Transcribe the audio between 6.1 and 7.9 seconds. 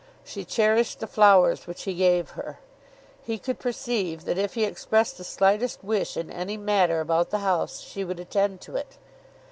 in any matter about the house